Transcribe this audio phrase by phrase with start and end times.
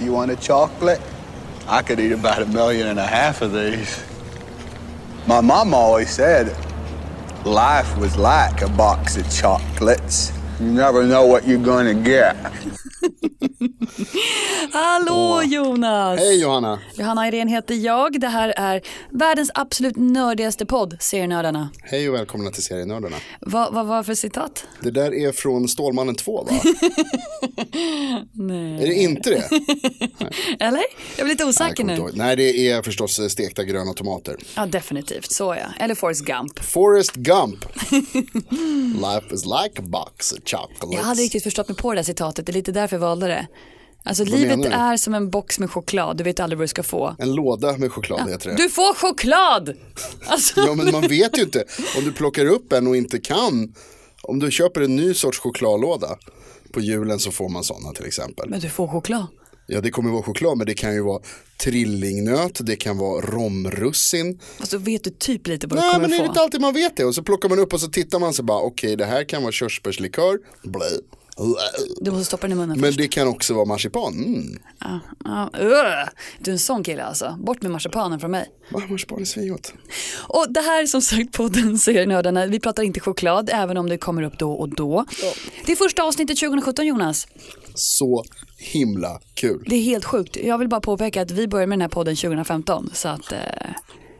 [0.00, 0.98] Do you want a chocolate?
[1.68, 4.02] I could eat about a million and a half of these.
[5.26, 6.56] My mom always said
[7.44, 10.32] life was like a box of chocolates.
[10.58, 12.34] You never know what you're gonna get.
[14.72, 16.20] Hallå Jonas!
[16.20, 16.78] Hej Johanna!
[16.94, 18.20] Johanna Irene heter jag.
[18.20, 21.70] Det här är världens absolut nördigaste podd, Serienördarna.
[21.82, 23.16] Hej och välkomna till Serienördarna.
[23.40, 24.66] Vad vad var för citat?
[24.80, 26.50] Det där är från Stålmannen 2 va?
[28.32, 28.82] Nej.
[28.82, 29.44] är det inte det?
[30.64, 30.82] Eller?
[31.16, 32.00] Jag blir lite Nej, osäker kommer nu.
[32.00, 32.10] ihåg.
[32.14, 34.36] Nej, det är förstås stekta gröna tomater.
[34.56, 35.32] Ja, definitivt.
[35.32, 35.84] Så ja.
[35.84, 36.58] Eller Forrest Gump.
[36.64, 37.64] Forrest Gump.
[38.94, 40.92] Life is like a box of chocolates.
[40.98, 42.46] Jag hade riktigt förstått mig på det där citatet.
[42.46, 43.46] Det är lite därför jag valde det.
[44.04, 46.16] Alltså Vad livet är som en box med choklad.
[46.16, 47.16] Du vet aldrig vad du ska få.
[47.18, 48.56] En låda med choklad heter det.
[48.56, 49.74] Du får choklad!
[50.26, 51.64] Alltså, Ja men man vet ju inte.
[51.98, 53.74] Om du plockar upp en och inte kan.
[54.22, 56.16] Om du köper en ny sorts chokladlåda.
[56.72, 58.50] På julen så får man sådana till exempel.
[58.50, 59.26] men du får choklad.
[59.66, 61.22] Ja det kommer vara choklad men det kan ju vara
[61.64, 62.58] trillingnöt.
[62.66, 64.40] Det kan vara romrussin.
[64.70, 66.26] Då vet du typ lite vad du Nej kommer men det är få.
[66.26, 67.04] inte alltid man vet det.
[67.04, 69.42] Och så plockar man upp och så tittar man så bara okej det här kan
[69.42, 70.38] vara körsbärslikör.
[70.64, 70.84] Blä.
[72.00, 72.98] Du måste stoppa den i munnen Men först.
[72.98, 74.12] det kan också vara marsipan.
[74.14, 74.58] Mm.
[75.24, 76.08] Ja, ugh.
[76.38, 77.38] Du är en sån kille alltså.
[77.40, 78.46] Bort med marsipanen från mig.
[78.72, 79.72] Va, marsipan är svingott.
[80.28, 82.46] Och det här är som sagt podden Serienördarna.
[82.46, 85.04] Vi pratar inte choklad även om det kommer upp då och då.
[85.66, 87.26] Det är första avsnittet 2017 Jonas.
[87.74, 88.24] Så
[88.58, 89.64] himla kul.
[89.68, 90.36] Det är helt sjukt.
[90.36, 92.90] Jag vill bara påpeka att vi började med den här podden 2015.
[92.94, 93.38] Så att, eh,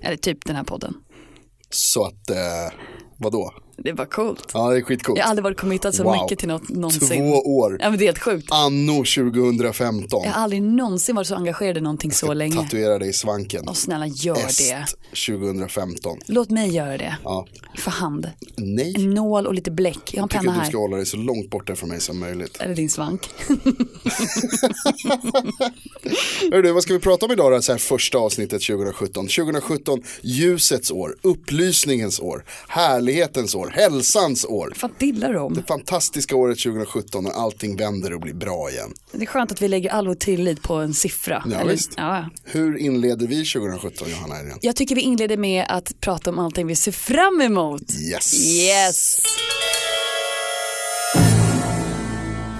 [0.02, 0.94] eller typ den här podden.
[1.70, 2.76] Så att, eh,
[3.16, 3.52] vadå?
[3.84, 4.50] Det var coolt.
[4.54, 5.18] Ja det är skitcoolt.
[5.18, 6.12] Jag har aldrig varit committad så Wow.
[6.22, 7.08] mycket till något någonsin.
[7.18, 7.76] Två år.
[7.80, 8.48] Ja men det är helt sjukt.
[8.52, 10.22] Anno 2015.
[10.24, 12.54] Jag har aldrig någonsin varit så engagerad i någonting så länge.
[12.56, 13.64] Tatuera dig i svanken.
[13.68, 14.70] Åh snälla gör det.
[14.72, 16.18] Est 2015.
[16.26, 17.16] Låt mig göra det.
[17.24, 17.46] Ja.
[17.78, 18.30] För hand.
[18.56, 18.94] Nej.
[18.96, 20.10] En nål och lite bläck.
[20.12, 20.68] Jag har en Jag tycker penna att du här.
[20.70, 22.56] ska hålla dig så långt borta från mig som möjligt.
[22.60, 23.28] Eller din svank.
[26.52, 29.26] Hörru vad ska vi prata om idag då, så här första avsnittet 2017?
[29.28, 34.72] 2017, ljusets år, upplysningens år, härlighetens år, hälsans år.
[34.82, 35.54] Vad dillar om?
[35.54, 38.94] Det fantastiska året 2017 när allting vänder och blir bra igen.
[39.12, 41.44] Det är skönt att vi lägger all vår tillit på en siffra.
[41.50, 41.90] Ja, Eller- visst.
[41.96, 42.28] Ja.
[42.44, 44.54] Hur inleder vi 2017 Johanna Irene?
[44.60, 47.82] Jag tycker vi inleder med att prata om allting vi ser fram emot.
[48.10, 48.34] Yes.
[48.46, 49.16] Yes.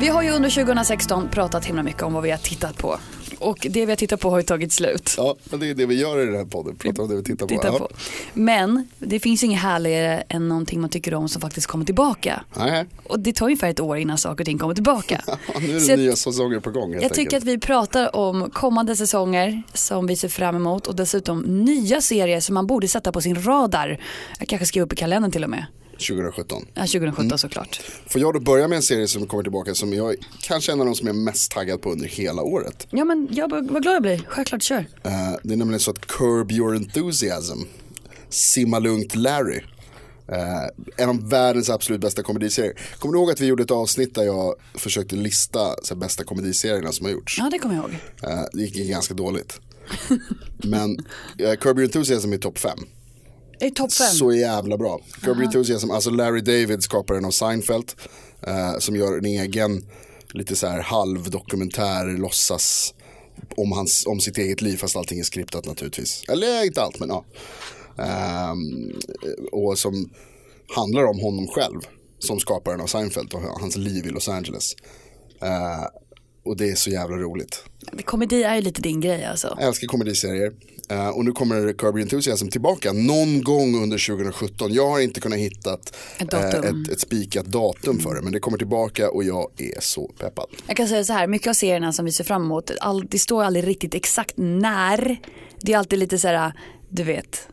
[0.00, 2.98] Vi har ju under 2016 pratat himla mycket om vad vi har tittat på.
[3.38, 5.14] Och det vi har tittat på har ju tagit slut.
[5.16, 7.22] Ja, men det är det vi gör i den här podden, pratar om det vi
[7.22, 7.54] tittar på.
[7.54, 7.78] Titta Ja.
[7.78, 7.88] på.
[8.34, 12.44] Men det finns ju inget härligare än någonting man tycker om som faktiskt kommer tillbaka.
[12.58, 15.20] Nej, Och det tar ungefär ett år innan saker och ting kommer tillbaka.
[15.60, 17.34] nu är Så det jag- nya säsonger på gång Jag tycker enkelt.
[17.44, 22.40] att vi pratar om kommande säsonger som vi ser fram emot och dessutom nya serier
[22.40, 24.00] som man borde sätta på sin radar.
[24.38, 25.64] Jag kanske skriver upp i kalendern till och med.
[26.00, 26.66] 2017.
[26.74, 27.38] Ja, 2017 Mm.
[27.38, 27.80] såklart.
[28.06, 30.80] Får jag då börja med en serie som kommer tillbaka som jag kanske är en
[30.80, 32.86] av de som jag är mest taggad på under hela året.
[32.90, 34.24] Ja men jag, vad glad jag blir.
[34.28, 34.78] Självklart kör.
[35.04, 35.10] Eh,
[35.42, 37.58] det är nämligen så att Curb Your Enthusiasm,
[38.28, 39.60] Simma Lugnt Larry,
[40.28, 42.74] eh, en av världens absolut bästa komediserier.
[42.98, 46.24] Kommer du ihåg att vi gjorde ett avsnitt där jag försökte lista så här, bästa
[46.24, 47.38] komediserierna som har gjorts?
[47.38, 47.92] Ja det kommer jag ihåg.
[48.22, 49.60] Eh, det gick ganska dåligt.
[50.64, 50.90] Men
[51.40, 52.78] uh, Curb Your Enthusiasm är topp fem.
[53.60, 54.06] Det är topp fem.
[54.06, 55.00] Så jävla bra.
[55.26, 57.92] Your Enthusiasm, alltså Larry David, skaparen av Seinfeld,
[58.46, 59.86] eh, som gör en egen,
[60.32, 62.94] lite så här halvdokumentär, låtsas
[63.56, 66.22] om, hans, om sitt eget liv, fast allting är skriptat naturligtvis.
[66.28, 67.24] Eller inte allt, men ja.
[68.04, 68.92] Ehm,
[69.52, 70.10] och som
[70.76, 71.80] handlar om honom själv,
[72.18, 74.74] som skaparen av Seinfeld och hans liv i Los Angeles.
[75.42, 75.86] Eh,
[76.44, 77.64] och det är så jävla roligt.
[78.04, 79.56] Komedi är ju lite din grej alltså.
[79.58, 80.52] Jag älskar komediserier.
[80.90, 84.72] Eh, och nu kommer Curb Your Enthusiasm tillbaka någon gång under 2017.
[84.72, 85.78] Jag har inte kunnat hitta
[86.18, 86.82] Ett datum.
[86.84, 88.22] ett, ett spikat datum för det.
[88.22, 90.46] Men det kommer tillbaka och jag är så peppad.
[90.66, 93.18] Jag kan säga så här, mycket av serierna som vi ser fram emot, all, det
[93.18, 95.20] står aldrig riktigt exakt när.
[95.60, 96.52] Det är alltid lite så här,
[96.88, 97.48] du vet,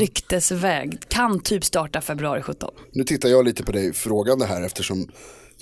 [0.00, 0.98] ryktesväg.
[1.08, 2.70] Kan typ starta februari 17.
[2.92, 5.08] Nu tittar jag lite på dig frågande här eftersom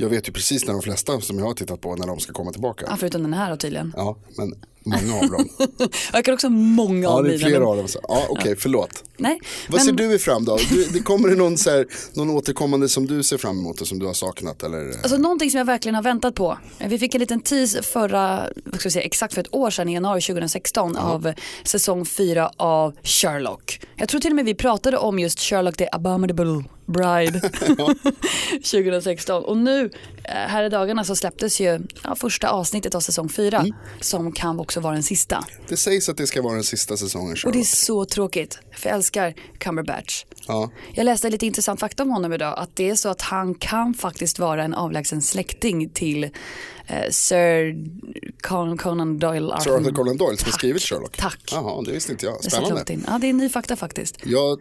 [0.01, 2.33] jag vet ju precis när de flesta som jag har tittat på när de ska
[2.33, 2.87] komma tillbaka.
[2.89, 3.93] Ja, förutom den här då tydligen.
[3.97, 4.55] Ja, men
[4.85, 5.49] många av dem.
[6.13, 7.47] Jag kan också ha många Ja, av det är mina.
[7.47, 7.89] flera men- av dem.
[7.89, 9.05] så- Ja, okej, förlåt.
[9.17, 10.59] Nej, Vad men- ser du fram då?
[10.71, 13.87] Du, det kommer det någon, så här, någon återkommande som du ser fram emot och
[13.87, 14.63] som du har saknat?
[14.63, 14.89] Eller?
[15.03, 16.59] Alltså någonting som jag verkligen har väntat på.
[16.89, 19.89] Vi fick en liten tease förra, vad ska vi säga, exakt för ett år sedan
[19.89, 21.33] i januari 2016 av
[21.65, 23.81] säsong 4 av Sherlock.
[23.97, 27.41] Jag tror till och med vi pratade om just Sherlock the Abominable Bride
[28.63, 29.91] 2016 och nu
[30.25, 33.73] här i dagarna så släpptes ju ja, första avsnittet av säsong 4 Mm.
[34.01, 35.45] som kan också vara den sista.
[35.69, 37.55] Det sägs att det ska vara den sista säsongen Och Sherlock.
[37.55, 40.25] det är så tråkigt för jag älskar Cumberbatch.
[40.47, 40.71] Ja.
[40.95, 43.95] Jag läste lite intressant fakta om honom idag att det är så att han kan
[43.95, 46.25] faktiskt vara en avlägsen släkting till
[46.87, 47.75] eh, Sir
[48.43, 49.53] Con- Conan Doyle.
[49.61, 51.17] Sir Arthur Conan Doyle som har skrivit Sherlock.
[51.17, 51.41] Tack.
[51.53, 52.45] Jaha, det visste inte jag.
[52.45, 52.93] Spännande.
[52.93, 53.05] in.
[53.09, 54.17] Ja, det är ny fakta faktiskt.
[54.25, 54.61] Jag,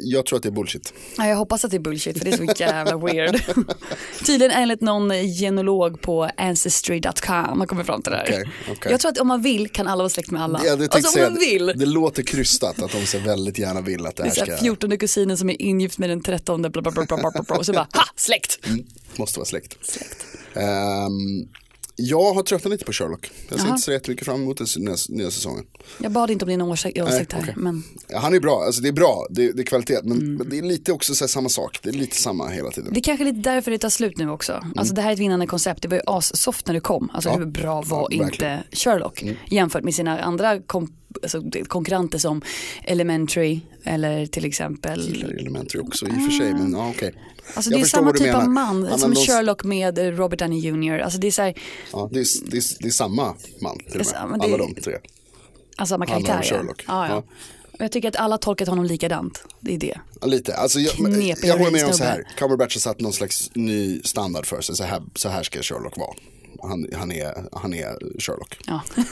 [0.00, 0.94] jag tror att det är bullshit.
[1.16, 3.42] Ja, jag hoppas att det är bullshit för det är så jävla weird.
[4.26, 8.24] Tydligen enligt någon genolog på ancestry.com har kommit fram till det här.
[8.24, 8.92] Okej, okej.
[8.92, 10.60] Jag tror att om man vill kan alla vara släkt med alla.
[10.64, 11.66] Ja, det alltså om man vill.
[11.66, 14.52] Det låter krystat att de så väldigt gärna vill att det Det är här ska,
[14.52, 17.56] här 14 kusinen som är ingift med den 13 bla bla bla bla bla bla,
[17.56, 18.58] och så bara ha släkt.
[18.66, 18.84] Mm.
[19.16, 19.76] måste vara släkt.
[20.54, 21.48] Ehm,
[21.96, 23.30] jag har tröttnat lite på Sherlock.
[23.48, 23.74] Jag ser Jaha.
[23.74, 25.64] inte så jättemycket fram emot den nya, nya säsongen.
[25.98, 27.54] Jag bad inte om din åsikt här okej.
[27.56, 27.82] men
[28.14, 30.00] Han är bra, alltså det är bra, det, det är kvalitet.
[30.02, 30.34] Men, Mm.
[30.34, 32.92] men det är lite också så samma sak, det är lite samma hela tiden.
[32.92, 34.64] det är kanske lite därför det tar slut nu också.
[34.76, 37.10] Alltså det här är ett vinnande koncept, det var ju assoft när det kom.
[37.14, 37.40] Alltså Mm.
[37.40, 37.44] Ja.
[37.46, 38.16] hur bra var Ja.
[38.16, 38.28] Mm.
[38.32, 42.42] inte Sherlock jämfört med sina andra kom, alltså, konkurrenter som
[42.84, 47.14] Elementary eller till exempel Gillar Elementary också i och för sig, men ja okej.
[47.54, 48.48] Alltså Jag det är samma typ av menar.
[48.48, 50.98] man Ja, som de- Sherlock med Robert Downey Jr.
[50.98, 51.54] Alltså det är så här,
[51.92, 54.74] Ja, det, är, det, är, det är samma man till och Ja, med, alla de
[54.74, 54.94] tre.
[55.76, 56.42] alltså samma karaktär.
[56.42, 56.84] Sherlock.
[56.88, 57.14] Ja, ja.
[57.14, 57.24] Ja.
[57.78, 59.44] Jag tycker att alla tolkat honom likadant.
[59.60, 59.98] Det är det.
[60.26, 63.12] Lite, alltså jag, men Knepig jag håller med om så här, Cumberbatch har satt någon
[63.12, 66.14] slags ny standard för sig, så här, så här ska Sherlock vara.
[66.62, 68.58] Han, han, är, han är Sherlock.
[68.66, 68.80] Ja.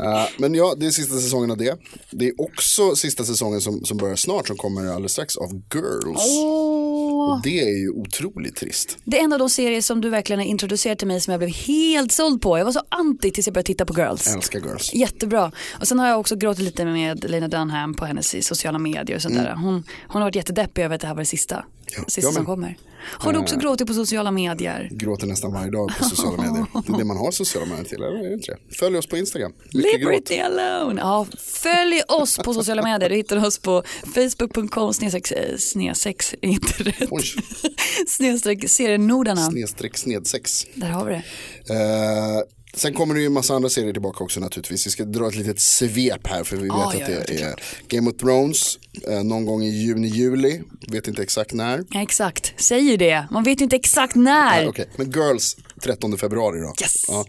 [0.00, 1.78] Eh, men ja, det är sista säsongen av det.
[2.10, 6.38] Det är också sista säsongen som, som börjar snart, som kommer alldeles strax, av Girls.
[6.38, 8.98] Och det är ju otroligt trist.
[9.04, 11.38] det är en av de serier som du verkligen har introducerat till mig som jag
[11.40, 12.58] blev helt såld på.
[12.58, 14.26] Jag var så anti tills jag började titta på Girls.
[14.26, 14.94] Jag älskar Girls.
[14.94, 15.52] Jättebra.
[15.80, 19.22] Och sen har jag också gråtit lite med Lena Dunham på hennes sociala medier och
[19.22, 19.54] sånt där.
[19.54, 21.64] Hon, hon har varit jättedeppig över att det här var det sista.
[21.96, 22.76] Ja, sista jag som kommer.
[23.04, 24.88] Har du också gråtit på sociala medier?
[24.92, 26.66] Gråter nästan varje dag på sociala medier.
[26.86, 28.74] Det är det man har sociala medier till, eller är det inte det?
[28.74, 29.52] Följ oss på Instagram.
[29.74, 30.12] Mycket gråt.
[30.12, 31.00] Liberty alone.
[31.00, 33.10] Ja, följ oss på sociala medier.
[33.10, 33.82] Du hittar oss på
[34.14, 37.08] facebook.com snedsex, eh, snedsex, inte rätt.
[38.08, 39.50] Snedstreck serienordarna.
[39.50, 40.66] Snedstreck snedsex.
[40.74, 41.74] Där har vi det.
[41.74, 42.40] Eh,
[42.74, 44.86] sen kommer det ju en massa andra serier tillbaka också naturligtvis.
[44.86, 47.48] Vi ska dra ett litet svep här för vi vet Ah, att ja, det är
[47.48, 47.54] är
[47.88, 48.78] Game of Thrones
[49.08, 50.62] eh, någon gång i juni, juli.
[50.88, 51.84] Vet inte exakt när.
[51.90, 53.26] Ja, exakt, säger det.
[53.30, 54.50] Man vet ju inte exakt när.
[54.50, 54.88] Nej, okej.
[54.96, 56.72] Men Girls 13 februari då.
[56.82, 56.94] Yes.
[57.08, 57.24] Ja.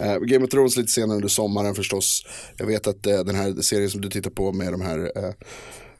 [0.00, 2.26] Eh, Game of Thrones lite senare under sommaren förstås.
[2.56, 5.32] Jag vet att eh, den här serien som du tittar på med de här, eh,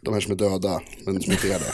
[0.06, 1.72] de här som är döda men som inte är det.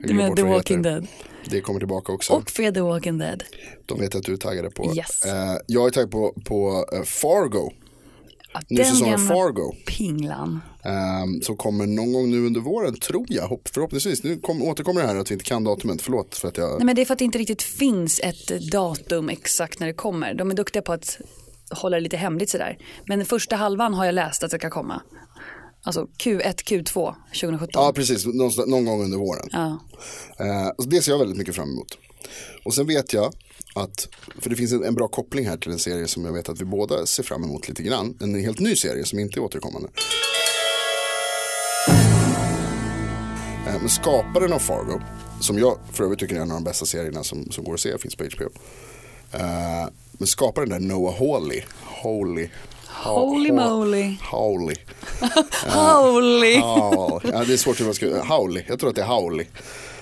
[0.06, 0.90] Du menar The Walking heter.
[0.90, 1.06] Dead.
[1.50, 2.32] Det kommer tillbaka också.
[2.32, 3.42] Och Fear the Walking Dead.
[3.86, 4.94] De vet att du är taggade på.
[4.96, 5.22] Yes.
[5.22, 7.70] Eh, jag är taggad på, på eh, Fargo.
[8.52, 9.74] Ja, Ny säsong av Fargo.
[9.86, 10.60] Pinglan.
[11.22, 13.42] Um, som kommer någon gång nu under våren, tror jag.
[13.48, 14.22] Hopp, förhoppningsvis.
[14.22, 16.02] Nu kom, återkommer det här att vi inte kan datumet.
[16.02, 16.70] Förlåt för att jag...
[16.70, 19.92] Nej men det är för att det inte riktigt finns ett datum exakt när det
[19.92, 20.34] kommer.
[20.34, 21.18] De är duktiga på att
[21.70, 22.78] hålla det lite hemligt sådär.
[23.06, 25.02] Men den första halvan har jag läst att det ska komma.
[25.86, 27.68] Alltså Q1, Q2 2017.
[27.72, 28.26] Ja, precis.
[28.26, 29.48] Någonstans- någon gång under våren.
[29.52, 29.78] Ja.
[30.38, 31.98] Eh, det ser jag väldigt mycket fram emot.
[32.64, 33.32] Och sen vet jag
[33.74, 36.48] att, för det finns en, en bra koppling här till en serie som jag vet
[36.48, 38.16] att vi båda ser fram emot lite grann.
[38.20, 39.88] En helt ny serie som inte är återkommande.
[43.66, 45.00] Eh, men skaparen av Fargo,
[45.40, 47.80] som jag för övrigt tycker är en av de bästa serierna som, som går att
[47.80, 48.44] se, finns på HBO.
[49.32, 51.62] Eh, men skaparen där, Noah Hawley,
[52.02, 52.48] Holy,
[53.04, 54.16] Holy moly.
[54.22, 54.76] Howley.
[55.66, 56.54] Holy.
[57.32, 59.46] Ja, det är svårt hur man ska, Howley, jag tror att det är Howley.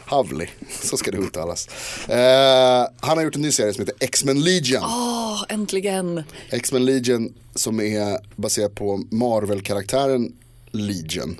[0.07, 0.51] Havli,
[0.83, 1.69] så ska det uttalas.
[2.09, 4.83] Eh, han har gjort en ny serie som heter X-Men Legion.
[4.85, 6.23] Åh, äntligen.
[6.51, 10.33] X-Men Legion som är baserad på Marvel-karaktären
[10.71, 11.37] Legion.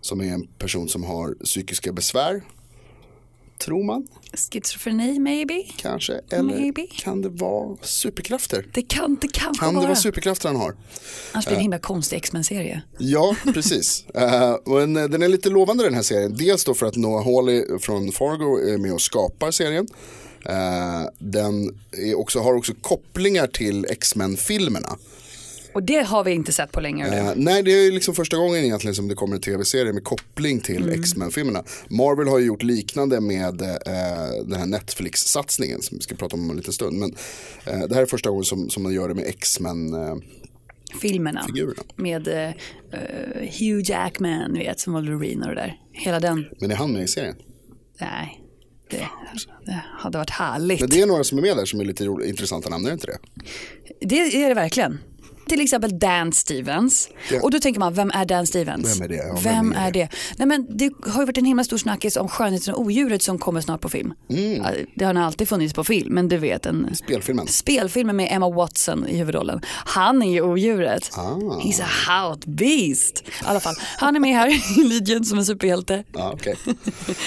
[0.00, 2.42] Som är en person som har psykiska besvär.
[3.64, 5.62] Tror man, Schizofreni maybe?
[5.76, 6.20] kanske.
[6.30, 6.86] Eller Maybe.
[6.86, 8.66] kan det vara superkrafter?
[8.74, 9.86] Det kan det kanske Kan det vara.
[9.88, 10.76] vara superkrafter han har?
[11.32, 12.82] Annars blir det en himla konstig X-Men-serie.
[12.98, 14.04] Ja, precis.
[14.14, 16.34] Eh, men eh, den är lite lovande den här serien.
[16.36, 19.86] Dels då för att Noah Hawley från Fargo är med och skapar serien.
[20.46, 21.80] Eh, den
[22.16, 24.96] också, har också kopplingar till X-Men-filmerna.
[25.74, 27.06] Och det har vi inte sett på länge.
[27.06, 30.60] Eh, nej, det är liksom första gången egentligen som det kommer en tv-serie med koppling
[30.60, 31.64] till X-Men-filmerna.
[31.88, 33.68] Marvel har ju gjort liknande med eh,
[34.44, 36.98] den här Netflix-satsningen som vi ska prata om om en liten stund.
[36.98, 37.14] Men
[37.66, 39.94] eh, det här är första gången som, som man gör det med X-Men.
[39.94, 40.14] Eh,
[41.00, 41.44] Filmerna.
[41.46, 41.82] Figurerna.
[41.96, 42.50] Med eh,
[43.58, 45.80] Hugh Jackman, vet, som Wolverine och det där.
[45.92, 46.44] Hela den.
[46.60, 47.36] men är han med i serien?
[48.00, 48.40] Nej,
[48.90, 49.08] det,
[49.66, 50.80] det hade varit härligt.
[50.80, 52.94] Men det är några som är med där som är lite intressanta namn, är det
[52.94, 53.18] inte det?
[54.06, 54.98] Det är det verkligen.
[55.48, 57.08] Till exempel Dan Stevens.
[57.30, 57.40] Ja.
[57.42, 58.96] Och då tänker man, vem är Dan Stevens?
[59.00, 59.16] Vem är det?
[59.16, 60.08] Ja, vem vem är är det?
[60.36, 63.38] Nej, men det har ju varit en himla stor snackis om Skönheten och odjuret som
[63.38, 64.12] kommer snart på film.
[64.30, 64.54] Mm.
[64.62, 67.46] Ja, Det har alltid funnits på film, men du vet en Spelfilmen.
[67.46, 69.60] spelfilm med Emma Watson i huvudrollen.
[69.66, 71.10] Han är ju odjuret.
[71.16, 71.34] Ah.
[71.34, 71.88] He's a
[72.28, 73.18] hot beast.
[73.28, 74.48] I alla fall, han är med här
[74.80, 76.04] i Legion som en superhjälte.
[76.12, 76.56] Ja, okej.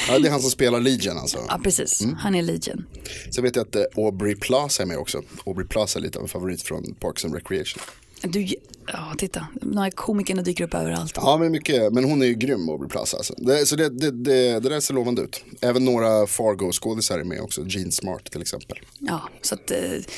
[0.09, 1.37] ja, det är han som spelar Legion alltså.
[1.49, 2.01] Ja, precis.
[2.01, 2.15] Mm.
[2.15, 2.85] Han är Legion.
[3.31, 5.21] Sen vet jag att eh, Aubrey Plaza är med också.
[5.45, 7.83] Aubrey Plaza är lite av en favorit från Parks and Recreation.
[8.27, 8.47] Du,
[8.87, 9.47] ja, titta.
[9.61, 11.13] De här komikerna dyker upp överallt.
[11.15, 11.93] Ja, men mycket.
[11.93, 13.17] Men hon är ju grym, Aubrey Plaza.
[13.17, 13.33] Alltså.
[13.37, 15.43] Det, så det, det, det, det där ser lovande ut.
[15.61, 17.65] Även några Fargo-skådisar är med också.
[17.67, 18.77] Gene Smart till exempel.
[18.99, 19.77] Ja, så att, eh,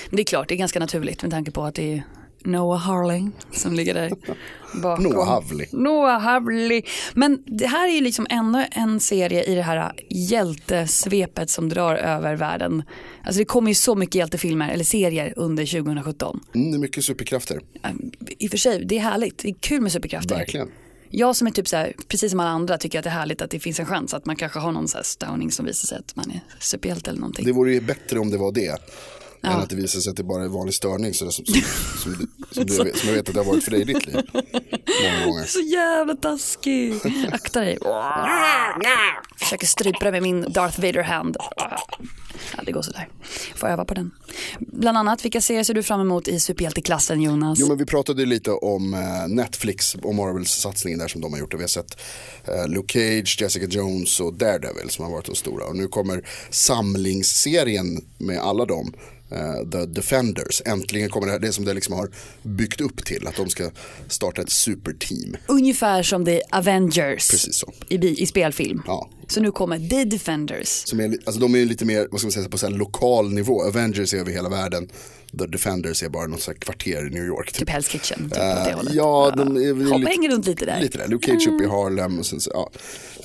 [0.10, 2.04] det är klart, det är ganska naturligt med tanke på att det är
[2.48, 4.12] Noah Harling som ligger där
[4.82, 5.04] bakom.
[5.04, 5.68] Noah Havli.
[5.72, 6.84] Noah Havli.
[7.13, 11.96] Men det här är ju liksom ännu en serie i det här hjältesvepet som drar
[11.96, 12.84] över världen.
[13.24, 16.39] Alltså det kommer ju så mycket hjältefilmer eller serier under 2017.
[16.56, 17.60] Mm, mycket superkrafter.
[18.39, 19.38] I och för sig, det är härligt.
[19.38, 20.36] Det är kul med superkrafter.
[20.36, 20.70] Verkligen.
[21.10, 23.42] Jag som är typ så här, precis som alla andra tycker att det är härligt
[23.42, 25.88] att det finns en chans att man kanske har någon så här störning som visar
[25.88, 27.46] sig att man är superhjälte eller någonting.
[27.46, 28.77] Det vore ju bättre om det var det.
[29.44, 31.13] Än att det visar sig att det bara är vanlig störning.
[31.13, 31.56] Så som, som,
[32.03, 34.15] som, som, du, som jag vet att det har varit för dig i ditt liv.
[35.03, 35.46] Många gånger.
[35.46, 36.94] Så jävla taskig.
[37.32, 37.77] Akta dig.
[39.39, 41.38] Försöker strypa dig med min Darth Vader-hand.
[42.58, 43.08] Ja, det går sådär.
[43.56, 44.12] Får öva på den.
[44.60, 47.60] Bland annat, vilka serier ser du fram emot i superhjälteklassen Jonas?
[47.60, 51.39] Jo men vi pratade lite om eh, Netflix och Marvels satsningen där som de har
[51.39, 51.53] gjort.
[51.53, 52.00] Och vi har sett
[52.46, 55.65] eh, Luke Cage, Jessica Jones och Daredevil som har varit de stora.
[55.65, 58.94] Och nu kommer samlingsserien med alla dem.
[59.31, 62.10] Eh, The Defenders, äntligen kommer det här, det som det liksom har
[62.41, 63.69] byggt upp till, att de ska
[64.07, 65.38] starta ett superteam.
[65.48, 67.74] Ungefär som The Avengers Precis så.
[67.89, 68.81] i, i spelfilm.
[68.88, 69.10] Ja.
[69.27, 70.67] Så nu kommer The Defenders.
[70.67, 73.63] Som är, alltså de är lite mer, vad ska man säga, på så lokal nivå.
[73.63, 74.89] Avengers är över hela världen.
[75.38, 77.51] The Defenders är bara något så kvarter i New York.
[77.53, 78.17] Typ Hell's Kitchen.
[78.24, 78.94] Typ åt det hållet.
[78.94, 80.82] ja, de är väl Hoppa lite- hänger runt lite där.
[80.82, 82.70] Lite där, Luke Cage uppe i Harlem och sen så, ja.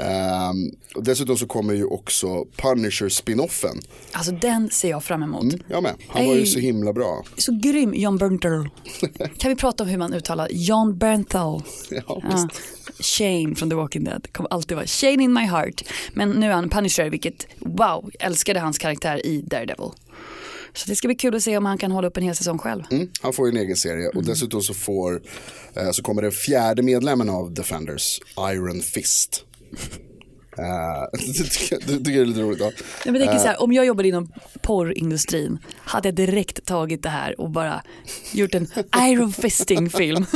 [0.04, 3.81] Ehm, och dessutom så kommer ju också Punisher spinoffen.
[4.12, 5.54] Alltså den ser jag fram emot.
[5.69, 7.25] Jag med, han var ju så himla bra.
[7.37, 8.69] Så grym John Bernthal.
[9.38, 11.62] kan vi prata om hur man uttalar John Bernthal?
[11.90, 12.49] Ja, Ja.
[13.00, 15.83] Shane från The Walking Dead kommer alltid vara Shane in my heart.
[16.14, 19.90] Men nu är han Punisher, vilket wow, älskade hans karaktär i Daredevil.
[20.75, 22.59] Så det ska bli kul att se om han kan hålla upp en hel säsong
[22.59, 22.83] själv.
[22.91, 25.23] Mm, han får ju en egen serie och dessutom så får
[25.76, 28.21] eh, så kommer den fjärde medlemmen av Defenders,
[28.52, 29.45] Iron Fist.
[30.59, 31.76] Eh, det tycker
[32.17, 32.61] jag- är lite roligt.
[32.61, 32.73] Ja.
[33.05, 37.41] Jag tänker så här, om jag jobbade inom porrindustrin hade jag direkt tagit det här
[37.41, 37.83] och bara
[38.33, 38.67] gjort en
[39.02, 40.26] Iron Fisting film.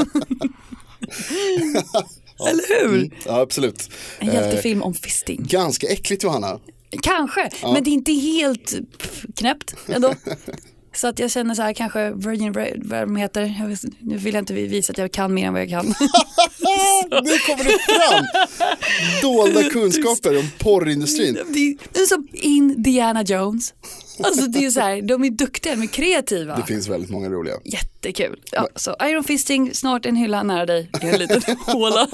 [2.49, 3.11] Eller hur?
[3.27, 3.91] Ja, absolut.
[4.19, 5.47] En hjältefilm om fisting.
[5.49, 6.61] Ganska äckligt Johanna.
[7.03, 8.75] Kanske, men det är inte helt
[9.37, 10.15] knäppt ändå.
[10.95, 12.53] Så att jag känner så här, kanske Virgin,
[12.85, 15.63] vad heter, jag vet, nu vill jag inte visa att jag kan mer än vad
[15.63, 15.87] jag kan.
[17.11, 18.25] Nu kommer det fram
[19.23, 21.39] dolda kunskaper om porrindustrin.
[21.93, 23.75] Det är som Indiana Jones.
[24.19, 26.57] Alltså det är så här, de är duktiga, de är kreativa.
[26.57, 27.55] Det finns väldigt många roliga.
[27.65, 28.41] Jättekul.
[28.53, 32.09] Ja, så Iron Fisting, snart en hylla nära dig i en liten håla.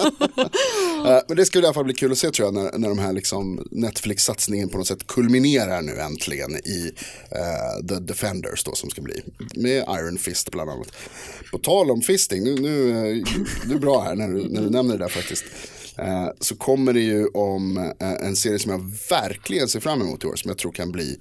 [1.07, 2.89] Eh, men det ska i alla fall bli kul att se tror jag när, när
[2.89, 6.93] de här liksom Netflix-satsningen på något sätt kulminerar nu äntligen i
[7.31, 9.23] eh, The Defenders då som ska bli
[9.55, 10.89] med Iron Fist bland annat.
[11.53, 13.25] På tal om fisting, nu, nu, eh,
[13.67, 15.45] du är bra här när du, när du nämner det där faktiskt.
[16.41, 20.37] Så kommer det ju om en serie som jag verkligen ser fram emot i år
[20.37, 21.19] som jag tror kan bli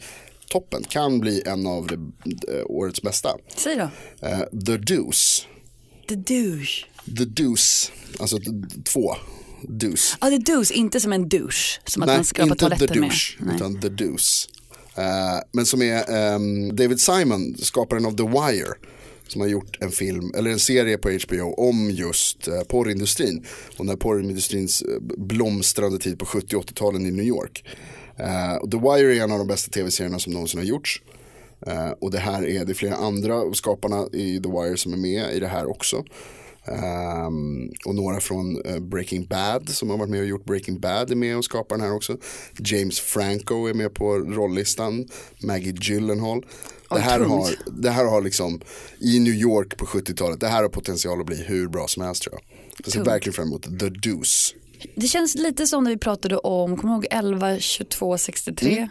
[0.52, 3.30] toppen, kan bli en av det, eh, årets bästa.
[3.56, 3.90] Säg då.
[4.28, 5.48] Eh, The Deuce,
[6.08, 6.86] The douche.
[7.18, 8.38] The Deuce, alltså
[8.86, 9.16] två,
[9.62, 10.18] Deuce.
[10.22, 11.80] Ja, the douche, inte som en douche.
[11.86, 13.10] Som att man skrapar inte The toaletten med.
[13.10, 13.56] Douche, Nej.
[13.56, 14.50] utan The Deuce.
[14.96, 18.74] Eh, men som är ehm, David Simon, skaparen av The Wire.
[19.28, 23.46] Som har gjort en film, eller en serie på HBO om just uh, porrindustrin.
[23.78, 27.64] Och när porrindustrins eh, blomstrande tid på 70 och 80-talen i New York.
[28.62, 31.02] Och The Wire är en av de bästa tv-serierna som någonsin har gjorts.
[31.68, 34.98] Eh, och det här är, det är flera andra skaparna i The Wire som är
[34.98, 36.04] med i det här också.
[36.66, 41.12] Ehm, och några från eh, Breaking Bad som har varit med och gjort Breaking Bad
[41.12, 42.18] är med och skapar den här också.
[42.60, 45.08] James Franco är med på rolllistan.
[45.44, 46.46] Maggie Gyllenhaal.
[46.90, 47.50] Det här, har,
[47.82, 48.62] det här har liksom
[49.00, 52.24] i New York på 70-talet, det här har potential att bli hur bra som helst
[52.24, 52.44] tror jag.
[52.84, 54.56] Jag ser verkligen fram emot The Deuce.
[54.96, 58.90] Det känns lite som när vi pratade om, kommer ihåg 11, 22, 63?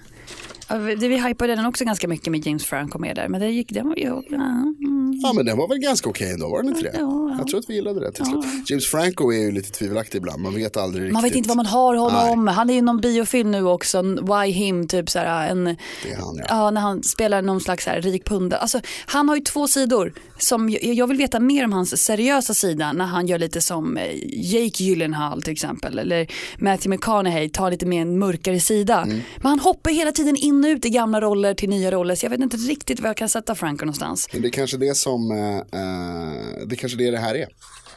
[0.68, 0.98] Mm.
[0.98, 3.28] Vi hypade den också ganska mycket med James Franco med där.
[3.28, 4.76] Men det gick, den var ju, ja, mm,
[5.22, 6.90] Ja men den var väl ganska okej ändå, var den inte det?
[6.94, 7.34] Ja, ja.
[7.38, 8.44] Jag tror att vi gillade det till slut.
[8.66, 11.12] James Franco är ju lite tvivelaktig ibland, man vet aldrig riktigt.
[11.12, 12.46] Man vet inte vad man har honom.
[12.46, 16.16] Han är ju någon biofilm nu också, Why Him, typ så här, en, Det är
[16.16, 16.44] han ja.
[16.48, 18.60] ja, när han spelar någon slags här, rik pundare.
[18.60, 20.12] Alltså, han har ju två sidor.
[20.38, 23.96] Som, jag jag vill veta mer om hans seriösa sida när han gör lite som
[23.96, 25.98] eh, Jake Gyllenhaal till exempel.
[25.98, 26.26] Eller
[26.58, 29.02] Matthew McConaughey tar lite mer en mörkare sida.
[29.02, 29.20] Mm.
[29.36, 32.14] Men han hoppar hela tiden in och ut i gamla roller till nya roller.
[32.14, 34.28] Så jag vet inte riktigt var jag kan sätta Franco någonstans.
[34.32, 37.48] Men det är kanske det som, eh, eh, det är kanske det det här är.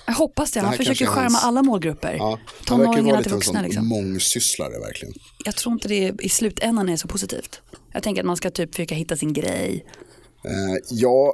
[0.05, 0.59] Jag hoppas det.
[0.59, 2.13] Det Han försöker är skärma hans- alla målgrupper.
[2.13, 2.39] Ja.
[2.67, 3.87] Han verkar vara Tonåringarna lite till vuxna sån liksom.
[3.87, 5.13] mångsysslare verkligen.
[5.45, 7.61] Jag tror inte det i slutändan är så positivt.
[7.93, 9.85] Jag tänker att man ska typ försöka hitta sin grej.
[10.45, 11.33] Eh, ja,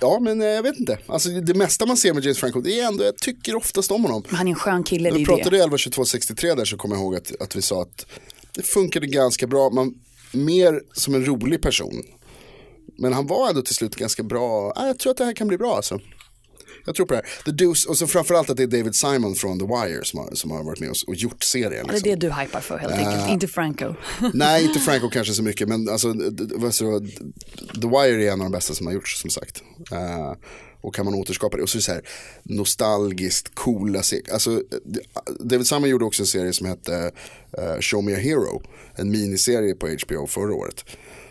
[0.00, 0.98] ja, men eh, jag vet inte.
[1.06, 4.02] Alltså, det mesta man ser med James Franco, det är ändå, jag tycker oftast om
[4.04, 4.22] honom.
[4.28, 5.56] Men han är en skön kille, När vi är pratade det.
[5.56, 8.06] i 11 22 63 där så kommer jag ihåg att, att vi sa att
[8.54, 9.70] det funkade ganska bra.
[9.70, 9.94] Man,
[10.32, 12.02] mer som en rolig person.
[12.98, 14.72] Men han var ändå till slut ganska bra.
[14.76, 16.00] Ah, jag tror att det här kan bli bra alltså.
[16.86, 17.44] Jag tror på det här.
[17.44, 20.34] The Deuce, och så framförallt att det är David Simon från The Wire som har,
[20.34, 21.70] som har varit med oss och gjort serien.
[21.70, 22.10] Det är Liksom.
[22.10, 23.94] det du hypar för helt enkelt, inte Franco.
[24.34, 26.12] Nej, inte Franco kanske så mycket, men alltså,
[27.80, 29.62] The Wire är en av de bästa som har gjorts som sagt.
[29.92, 30.32] Eh,
[30.80, 31.62] och kan man återskapa det.
[31.62, 32.02] Och så är det så här
[32.42, 34.32] nostalgiskt, coola serier.
[34.32, 35.00] Alltså, d-
[35.40, 37.10] David Simon gjorde också en serie som hette
[37.58, 38.62] eh, Show Me A Hero.
[38.94, 40.84] En miniserie på HBO förra året.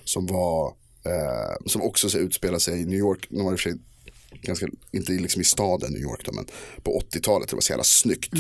[0.03, 0.73] Som var,
[1.05, 3.27] eh, som också så utspelar sig i New York.
[3.29, 3.79] De var i och för sig
[4.41, 6.46] ganska, inte liksom i staden New York då, men
[6.84, 7.50] på 80-talet.
[7.50, 8.34] Det var så jävla snyggt.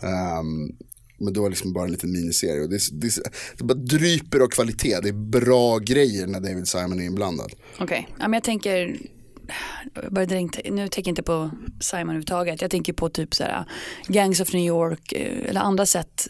[0.00, 0.76] Ehm,
[1.18, 2.62] men då var det liksom bara en liten miniserie.
[2.62, 3.12] Och det, det,
[3.58, 5.00] det bara dryper av kvalitet.
[5.02, 7.52] Det är bra grejer när David Simon är inblandad.
[7.78, 8.98] Okej, ja, men jag tänker,
[10.10, 12.62] började inte, nu tänker jag inte på Simon överhuvudtaget.
[12.62, 13.64] Jag tänker på typ så här,
[14.06, 16.28] Gangs of New York eh, eller andra sätt.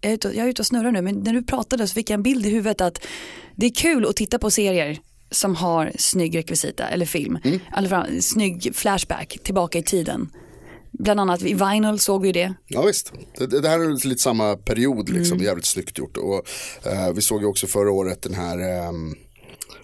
[0.00, 1.94] Jag är, ute, och- jag är ute och snurrar nu men när du pratade så
[1.94, 2.98] fick jag en bild i huvudet att
[3.56, 4.98] det är kul att titta på serier
[5.30, 7.38] som har snygg rekvisita eller film.
[7.44, 7.88] Mm.
[7.88, 10.30] Fram, snygg flashback tillbaka i tiden.
[10.92, 12.54] Bland annat i Vinyl såg vi det.
[12.66, 16.16] Ja visst, det, det här är lite samma period liksom, jävligt snyggt gjort.
[16.16, 16.42] Och
[16.92, 19.14] eh, vi såg ju också förra året den här, ehm,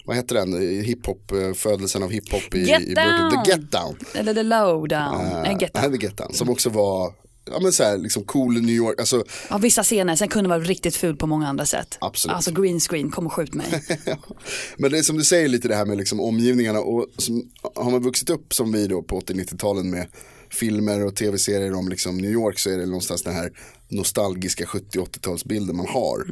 [0.05, 0.53] vad heter den,
[0.85, 2.93] hiphop, eh, födelsen av hiphop i, Get i.
[2.93, 3.31] Down!
[3.45, 3.97] The Get Down.
[4.13, 5.41] Eller The Lowdown.
[5.43, 5.99] Nej, Get Nej, Down.
[5.99, 7.13] The Get Down, som också var,
[7.51, 10.59] ja men så här, liksom cool New York, alltså Ja, vissa scener, sen kunde vara
[10.59, 11.97] riktigt ful på många andra sätt.
[12.01, 12.35] Absolut.
[12.35, 13.83] Alltså green screen, kom och skjut mig.
[14.77, 17.91] Men det är som du säger lite det här med liksom omgivningarna och som, har
[17.91, 20.07] man vuxit upp som vi då på 80-90-talen med
[20.49, 23.51] filmer och tv-serier om liksom New York så är det någonstans den här
[23.89, 26.25] nostalgiska 70-80-talsbilden man har.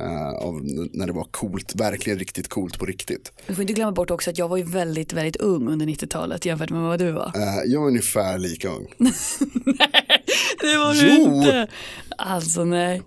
[0.00, 3.32] eh, av n- när det var coolt, verkligen riktigt coolt på riktigt.
[3.46, 6.44] Du får inte glömma bort också att jag var ju väldigt, väldigt ung under 90-talet
[6.44, 7.32] jämfört med vad du var.
[7.36, 8.86] Eh, jag är ungefär lika ung.
[10.60, 11.66] Det var du inte.
[12.16, 13.02] Alltså nej.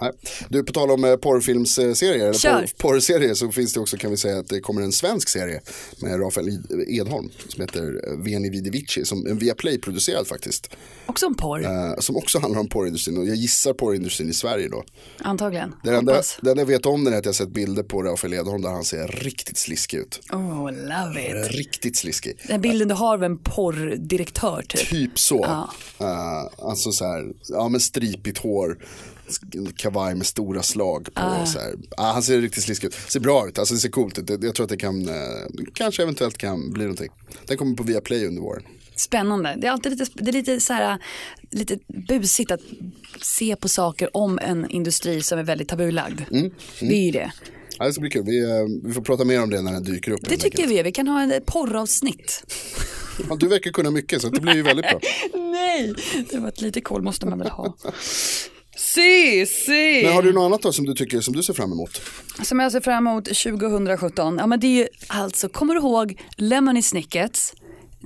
[0.00, 0.10] Nej.
[0.48, 4.38] Du, på tal om eh, porrfilmsserier, porr, porrserier så finns det också kan vi säga
[4.38, 5.60] att det kommer en svensk serie
[6.02, 10.70] med Rafael Ed- Edholm som heter eh, Veni Vidi Vici, som en Viaplay producerad faktiskt.
[11.06, 14.68] Också en porr, Eh, som också handlar om porrindustrin och jag gissar porrindustrin i Sverige
[14.68, 14.84] då.
[15.18, 15.74] antagligen.
[15.84, 18.02] Det enda, det enda jag vet om den är att jag har sett bilder på
[18.02, 20.20] Rafael Edholm där han ser riktigt sliskig ut.
[20.32, 21.50] Oh, love it.
[21.52, 22.38] Riktigt sliskig.
[22.48, 24.88] Den bilden du har av en porrdirektör typ.
[24.88, 25.40] Typ så.
[25.48, 25.70] Ja.
[26.06, 28.78] Eh, alltså så här, ja men stripigt hår,
[29.76, 31.20] kavaj med stora slag på.
[31.22, 31.46] Ah.
[31.46, 31.58] Så.
[31.96, 32.94] Ah, han ser riktigt sliskig ut.
[33.08, 34.30] Ser bra ut, alltså det ser coolt ut.
[34.42, 35.14] Jag tror att det kan, eh,
[35.74, 37.10] kanske eventuellt kan bli någonting.
[37.46, 38.62] Den kommer på Viaplay under våren.
[38.96, 39.56] Spännande.
[39.58, 40.98] Det är alltid lite, det är lite så här,
[41.50, 42.60] lite busigt att
[43.22, 46.20] se på saker om en industri som är väldigt tabulagd.
[46.30, 47.32] Mm, Det är ju det.
[47.78, 48.48] Ja, det ska bli kul, vi, eh,
[48.84, 50.20] vi får prata mer om det när den dyker upp.
[50.28, 50.82] Det tycker vi.
[50.82, 52.44] Vi kan ha en porravsnitt.
[53.28, 55.00] Ja, du verkar kunna mycket så det blir ju väldigt bra.
[55.40, 55.94] Nej,
[56.30, 57.76] det var ett litet koll måste man väl ha.
[58.76, 60.02] Se, se.
[60.04, 62.00] Men har du något annat då som du tycker som du ser fram emot?
[62.42, 64.36] Som jag ser fram emot 2017.
[64.38, 67.54] Ja men det är ju alltså, kommer du ihåg Lemony Snickets?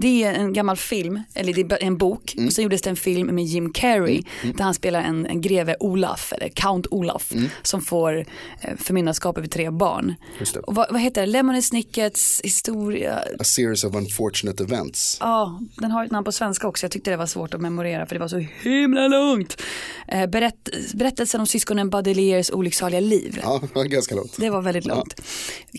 [0.00, 2.34] Det är en gammal film, eller det är en bok.
[2.34, 2.46] Mm.
[2.46, 4.22] Och så gjordes det en film med Jim Carrey
[4.54, 7.32] där han spelar en, en greve Olaf, eller Count Olaf,
[7.62, 8.18] som får
[8.60, 10.04] eh, förmyndarskap över tre barn.
[10.04, 10.16] Mm.
[10.54, 10.60] Det.
[10.60, 11.26] Och vad, vad heter det?
[11.26, 13.18] Lemony Snickets historia?
[13.38, 15.16] A series of unfortunate events.
[15.20, 16.84] Ja, den har ett namn på svenska också.
[16.84, 19.62] Jag tyckte det var svårt att memorera för det var så himla långt.
[20.08, 23.40] Eh, berätt, berättelsen om syskonen Baudelaires olycksaliga liv.
[23.42, 24.36] Ja, ganska långt.
[24.36, 25.20] Det var väldigt långt.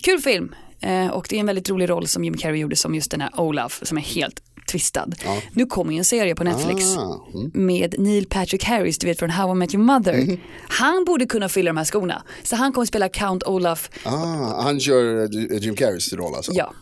[0.02, 0.54] Kul film.
[0.82, 3.20] Eh, och det är en väldigt rolig roll som Jim Carrey gjorde som just den
[3.20, 5.08] här Olaf som är helt twistad.
[5.52, 7.50] Nu kommer ju en serie på Netflix Ah, mm.
[7.54, 10.38] med Neil Patrick Harris, du vet från How I Met Your Mother.
[10.68, 12.22] Han borde kunna fylla de här skorna.
[12.42, 16.52] Så han kommer spela Count Olaf, Ah, han kör eh, Jim Carreys roll alltså?
[16.54, 16.72] ja.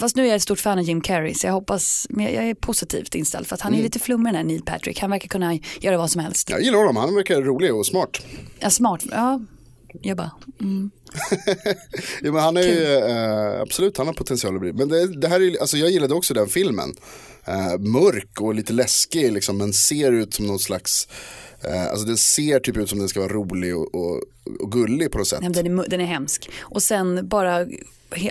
[0.00, 2.44] Fast nu är jag ett stort fan av Jim Carrey så jag hoppas, men jag
[2.48, 5.00] är positivt inställd för att han är lite flummig den här Neil Patrick.
[5.00, 6.50] Han verkar kunna göra vad som helst.
[6.50, 8.22] Jag gillar honom, han verkar rolig och smart.
[8.58, 9.40] Ja, smart, ja.
[10.00, 10.90] Jag bara, mm.
[12.22, 14.72] Ja, men han är ju, eh, absolut, han har potential att bli.
[14.72, 16.94] Men det, det här är, alltså jag gillade också den filmen.
[17.44, 21.08] Eh, mörk och lite läskig liksom, men ser ut som någon slags,
[21.64, 24.22] eh, alltså den ser typ ut som den ska vara rolig och, och,
[24.60, 25.40] och gullig på något sätt.
[25.40, 26.50] den, är, den är hemsk.
[26.60, 27.66] Och sen bara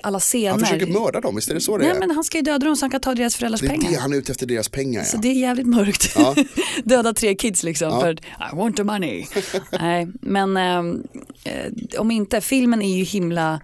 [0.03, 0.49] alla scener.
[0.51, 1.99] Han försöker mörda dem, visst är det så det Nej är?
[1.99, 3.91] men han ska ju döda dem så han kan ta deras föräldrars det är pengar.
[3.91, 5.21] det han är ute efter, deras pengar Så ja.
[5.21, 6.13] det är jävligt mörkt.
[6.15, 6.35] Ja.
[6.83, 8.19] Döda tre kids liksom för att
[8.53, 9.25] I want the money.
[9.79, 11.03] Nej, men ehm,
[11.43, 13.61] eh, om inte, filmen är ju himla,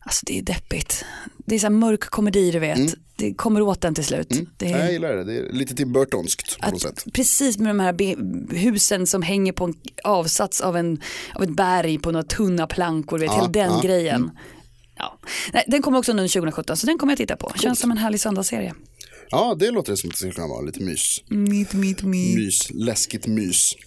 [0.00, 1.04] alltså det är deppigt.
[1.36, 2.94] Det är så här mörk komedi du vet.
[3.18, 4.28] Det kommer åt den till slut.
[4.56, 7.04] Det Ja, är, Jag gillar det, det är lite Tim Burtonskt på något sätt.
[7.12, 7.94] precis med de här
[8.56, 11.00] husen som hänger på en avsats av, en,
[11.34, 14.30] av ett berg på några tunna plankor, vet, Ja, hela den ja, grejen.
[14.96, 15.18] Ja.
[15.52, 17.52] Nej, den kommer också nu 2017 så den kommer jag titta på.
[17.62, 18.74] Känns som en härlig söndagsserie.
[19.30, 21.22] Ja, det låter som att det skulle kunna vara lite mys.
[21.28, 22.36] Mitt, mitt, mitt.
[22.36, 23.74] Mys, läskigt mys.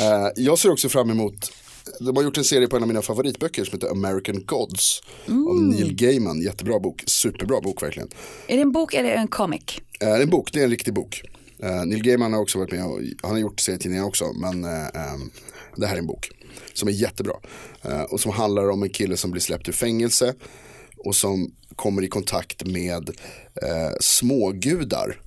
[0.00, 1.52] Eh, jag ser också fram emot,
[2.00, 5.02] de har gjort en serie på en av mina favoritböcker som heter American Gods.
[5.28, 8.08] Av Neil Gaiman, jättebra bok, superbra bok verkligen.
[8.46, 9.62] Är det en bok eller en comic?
[10.00, 11.22] Eh, det är en bok, det är en riktig bok.
[11.62, 14.24] Eh, Neil Gaiman har också varit med och han har gjort serietidningar också.
[14.32, 14.62] Men
[15.76, 16.30] det här är en bok
[16.72, 17.34] som är jättebra.
[17.82, 20.34] Eh, och som handlar om en kille som blir släppt ur fängelse.
[21.04, 23.10] Och som kommer i kontakt med
[23.62, 25.20] eh, smågudar.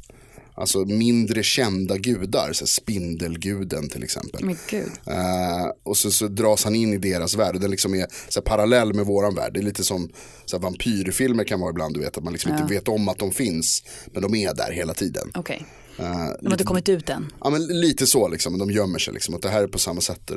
[0.55, 4.45] Alltså mindre kända gudar, så spindelguden till exempel.
[4.45, 4.91] Men gud.
[5.07, 8.45] Eh, och så, så dras han in i deras värld den liksom är så här,
[8.45, 9.53] parallell med våran värld.
[9.53, 10.09] Det är lite som
[10.45, 13.19] så här, vampyrfilmer kan vara ibland, du vet att man liksom inte vet om att
[13.19, 13.83] de finns.
[14.05, 15.31] Men de är där hela tiden.
[15.35, 15.65] Okej.
[15.99, 16.05] Eh,
[16.41, 17.33] De har inte kommit ut än.
[17.39, 19.35] ja, men lite så liksom, men de gömmer sig liksom.
[19.35, 20.31] Att det här är på samma sätt.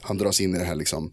[0.00, 1.12] Han dras in i det här liksom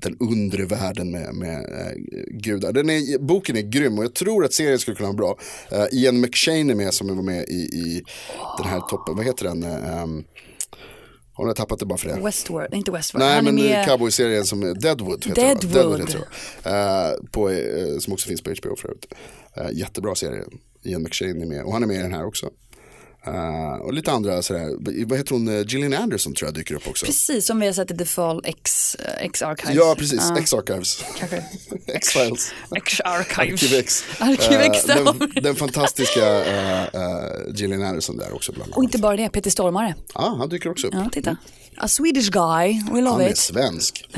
[0.00, 1.92] den undre världen med, med eh,
[2.30, 2.72] gudar.
[2.72, 5.38] Den är, boken är grym och jag tror att serien skulle kunna vara bra.
[5.72, 8.02] Uh, Ian McShane är med som var med i, i
[8.58, 9.64] den här toppen, vad heter den?
[9.64, 10.24] Um,
[11.32, 12.20] har jag tappat det bara för det?
[12.24, 13.24] Westworld, inte Westworld.
[13.26, 13.86] Nej han men med...
[13.86, 15.72] cowboy-serien som Deadwood heter Deadwood.
[15.72, 16.28] Deadwood heter?
[16.64, 19.14] Eh, på, eh, Som också finns på HBO förut.
[19.58, 20.44] Uh, jättebra serie.
[20.82, 22.50] Ian McShane är med och han är med i den här också.
[23.26, 26.88] Eh, och lite andra sådär, vad heter hon, Eh, Gillian Anderson tror jag dyker upp
[26.88, 27.06] också.
[27.06, 29.76] Precis som vi har sett i The Fall X, eh, X Archives.
[29.76, 31.44] Ja precis, Ja, X-Archives, kanske.
[31.86, 33.60] X-Files, X Archives.
[33.62, 34.04] Arkiv X.
[34.18, 34.94] Arkiv X, ja.
[34.94, 36.42] den, den fantastiska
[37.54, 39.94] Gillian Anderson där också bland Och inte bara det, Peter Stormare.
[40.14, 40.94] Ja, han dyker också upp.
[40.94, 41.36] Ja, titta.
[41.76, 43.38] A Swedish guy, we Han love är it.
[43.38, 44.08] svensk.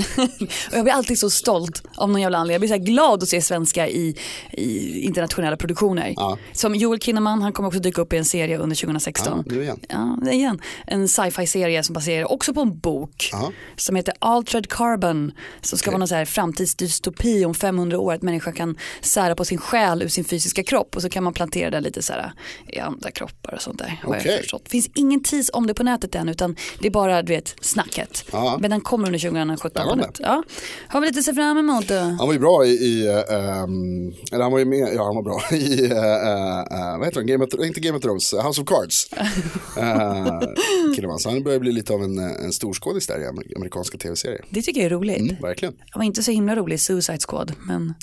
[0.71, 2.55] Och jag blir alltid så stolt av någon jävla anledning.
[2.55, 4.17] Jag blir så här glad att se svenskar i,
[4.53, 6.15] i internationella produktioner.
[6.53, 9.45] Som Joel Kinnaman, han kommer också dyka upp i en serie under 2016.
[9.47, 9.81] Ja, nu igen.
[9.89, 10.61] Ja, igen.
[10.87, 13.53] En sci-fi serie som baserar också på en bok Ja.
[13.77, 15.33] som heter Altered Carbon.
[15.61, 18.13] Som ska vara någon så här framtidsdystopi om 500 år.
[18.13, 21.33] Att människan kan sära på sin själ ur sin fysiska kropp och så kan man
[21.33, 22.33] plantera det lite så här
[22.67, 24.01] i andra kroppar och sånt där.
[24.03, 24.65] har jag förstått.
[24.65, 27.55] Det finns ingen tis om det på nätet än utan det är bara du vet,
[27.61, 28.25] snacket.
[28.33, 28.59] Ja.
[28.61, 29.71] Men den kommer under 2017.
[29.83, 30.09] Spännande.
[30.19, 30.43] Ja.
[30.89, 31.95] Har vi lite att se fram emot då?
[31.95, 35.15] Han var ju bra i, i eh, ehm, eller han var ju med, ja han
[35.15, 38.61] var bra i, uh, uh, vad heter han, Game of, inte Game of Thrones, House
[38.63, 38.82] of Cards.
[39.79, 40.41] Uh,
[40.95, 41.19] Kinnaman.
[41.19, 44.45] så han börjar bli lite av en, eh, en storskådis där i amer- amerikanska tv-serier.
[44.51, 45.21] Det tycker jag är roligt.
[45.21, 45.75] Mm, verkligen.
[45.93, 47.95] Jag var inte så himla rolig Suicide Squad men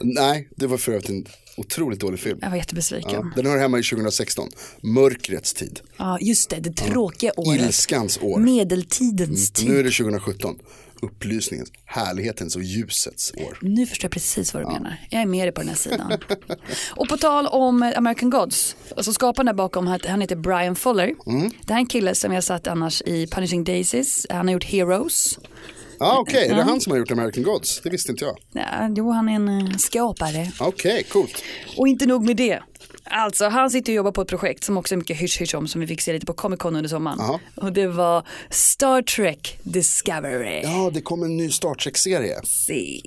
[0.00, 2.38] Nej, det var för övrigt en otroligt dålig film.
[2.42, 3.10] jag var jättebesviken.
[3.12, 4.48] Ja, Ja, den hör hemma i 2016,
[4.80, 5.80] mörkrets tid,
[6.20, 7.60] just det, det tråkiga året.
[7.60, 8.38] ilskans år.
[8.38, 9.68] Medeltidens tid.
[9.68, 10.58] Nu är det 2017,
[11.04, 13.58] upplysningens, härlighetens och ljusets år.
[13.60, 14.96] Nu förstår jag precis vad du menar.
[15.10, 16.12] Jag är med dig på den här sidan.
[16.90, 21.14] och på tal om American Gods, alltså skaparen där bakom, han heter Brian Fuller.
[21.26, 21.50] Mm.
[21.66, 24.64] Det här är en kille som jag satt annars i Punishing Daisies, han har gjort
[24.64, 25.38] Heroes.
[25.98, 27.80] Ja ah, okej, är det han som har gjort American Gods?
[27.80, 28.36] Det visste inte jag.
[28.52, 30.52] Ja, jo, han är en eh, skapare.
[30.60, 31.42] Okej, coolt.
[31.76, 32.60] Och inte nog med det.
[33.10, 35.68] Alltså han sitter och jobbar på ett projekt som också är mycket hysch hysch om
[35.68, 37.18] som vi fick se lite på Comic Con under sommaren.
[37.20, 37.40] Jaha.
[37.54, 40.60] Och det var Star Trek Discovery.
[40.62, 42.40] Ja, det kommer en ny Star Trek-serie.
[42.44, 43.00] Se.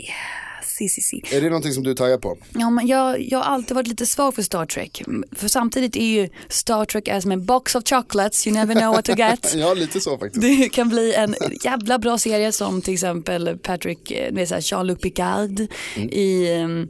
[0.77, 1.21] Si, si, si.
[1.35, 2.37] Är det någonting som du taggar på?
[2.53, 5.03] Ja, men jag, jag har alltid varit lite svag för Star Trek.
[5.31, 8.95] För samtidigt är ju Star Trek är som en box of chocolates, you never know
[8.95, 9.53] what to get.
[9.57, 10.41] Ja, lite så faktiskt.
[10.41, 15.67] Det kan bli en jävla bra serie som till exempel Patrick, eh, är Jean-Luc Picard
[16.11, 16.87] i, ehm,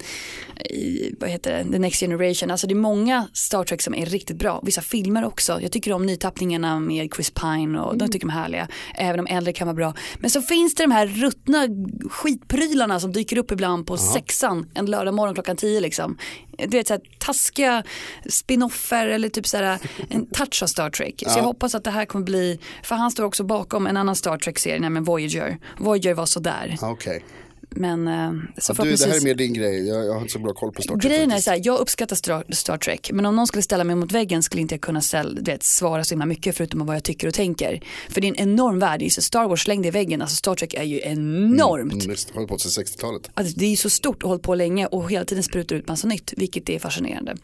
[0.69, 2.51] i, vad heter det, The Next Generation.
[2.51, 4.61] Alltså det är många Star Trek som är riktigt bra.
[4.63, 5.61] Vissa filmer också.
[5.61, 8.67] Jag tycker om nytappningarna med Chris Pine och de tycker de är härliga.
[8.97, 9.93] Även om äldre kan vara bra.
[10.19, 11.67] Men så finns det de här ruttna
[12.09, 16.17] skitprylarna som dyker upp ibland på sexan en lördag morgon klockan tio liksom.
[16.57, 17.83] Du vet så här, taskiga
[18.29, 21.23] spinoffer eller typ så här, en touch av Star Trek.
[21.27, 24.15] Så jag hoppas att det här kommer bli, för han står också bakom en annan
[24.15, 25.57] Star Trek-serie, nämligen Voyager.
[25.77, 26.77] Voyager var sådär.
[26.81, 27.23] Okej.
[27.69, 30.33] Men eh, så Ja, du, det här är mer din grej, jag, jag har inte
[30.33, 31.03] så bra koll på Star Trek.
[31.11, 33.95] Grejen är så här, jag uppskattar Star, Star Trek men om någon skulle ställa mig
[33.95, 37.03] mot väggen skulle inte jag kunna ställa, vet, svara så himla mycket förutom vad jag
[37.03, 37.83] tycker och tänker.
[38.09, 40.35] För det är en enorm värld, det är så Star Wars slängd i väggen, alltså
[40.35, 41.93] Star Trek är ju enormt.
[41.93, 43.29] Mm, visst, har på sig 60-talet.
[43.33, 45.87] Alltså, det är ju så stort och hållit på länge och hela tiden sprutar ut
[45.87, 47.35] massa nytt, vilket är fascinerande.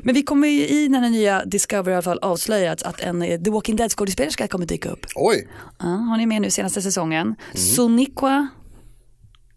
[0.00, 3.22] Men vi kommer ju i den här nya Discovery i alla fall avslöjat att en
[3.22, 5.06] eh, The Walking Dead skådespelerska kommer dyka upp.
[5.14, 7.26] Oj, Ja, hon är med nu senaste säsongen.
[7.26, 7.36] Mm.
[7.54, 8.48] Soniqua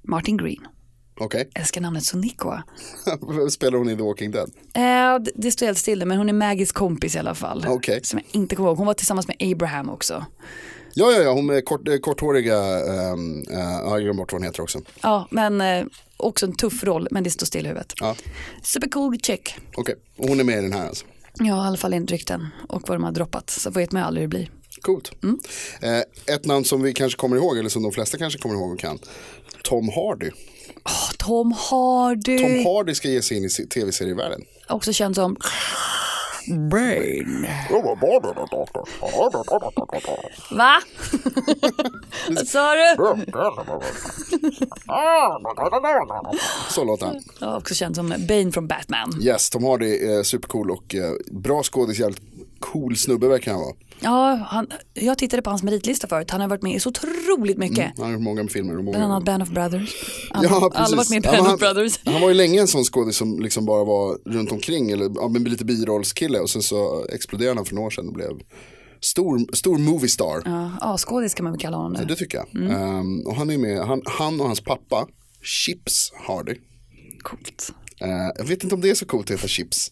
[0.07, 0.67] Martin Green.
[1.19, 1.49] okej.
[1.53, 2.63] Jag älskar namnet Soniqua.
[3.49, 4.49] Spelar hon i The Walking Dead?
[4.73, 7.65] Eh, det- det står helt still men hon är Maggies kompis i alla fall.
[7.67, 7.99] Okej.
[8.03, 8.77] Som jag inte kommer ihåg.
[8.77, 10.25] Hon var tillsammans med Abraham också.
[10.97, 12.57] Ja, ja, ja, hon är kort, eh, korthåriga,
[13.13, 14.79] um, uh, jag glömde bort vad hon heter också.
[15.01, 15.85] Ja, men eh,
[16.17, 17.93] också en tuff roll, men det står still i huvudet.
[17.99, 18.15] Ja,
[18.63, 19.55] Supercool chick.
[19.77, 19.95] okej.
[20.17, 21.05] Och hon är med i den här alltså.
[21.39, 23.49] Ja, i alla fall enligt rykten och vad de har droppat.
[23.49, 24.49] Så vet man ju aldrig hur det blir.
[24.81, 25.11] Coolt.
[25.23, 25.39] Mm.
[25.81, 28.71] Eh, ett namn som vi kanske kommer ihåg, eller som de flesta kanske kommer ihåg
[28.71, 28.99] och kan.
[29.65, 30.31] Tom Hardy.
[30.85, 32.37] Åh, Tom Hardy.
[32.39, 34.41] Tom Hardy ska ge sig in i se- tv-serievärlden.
[34.69, 35.35] Också känd som
[36.69, 37.47] Brain.
[40.51, 40.75] Va?
[42.29, 42.95] Vad sa du?
[46.69, 47.19] Så låter han.
[47.39, 49.19] Ja, också känd som Bane från Batman.
[49.21, 52.21] Yes, Tom Hardy är supercool och eh, bra skådis, jävligt
[52.59, 53.75] cool snubbe verkar han vara.
[53.99, 56.31] Ja, han, jag tittade på hans meritlista förut.
[56.31, 57.91] Han har varit med i så otroligt mycket.
[57.97, 58.73] Han har gjort många filmer.
[58.73, 58.91] Många...
[58.91, 59.95] Bland annat Band of Brothers.
[60.31, 61.99] Alla, Ja, alla har varit med i Ja, Band men of Brothers.
[62.03, 65.11] Han, han var ju länge en sån skådis som liksom bara var runt omkring, eller
[65.15, 68.31] ja, men lite birollskille och sen så exploderade han för några år sedan och blev
[69.01, 70.41] stor, stor movie star.
[70.45, 72.05] Ja, ja, skådis kan man väl kalla honom nu.
[72.05, 72.55] Det tycker jag.
[72.61, 72.71] Mm.
[72.71, 75.07] Ehm, och han är med, han, han och hans pappa,
[75.41, 76.55] Chips Hardy.
[77.21, 77.71] Coolt.
[78.01, 79.91] Eh, jag vet inte om det är så coolt att heta Chips.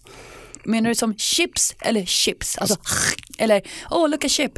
[0.66, 2.58] Menar du som chips eller chips?
[2.58, 2.76] Alltså,
[3.38, 4.52] eller, oh look a chip.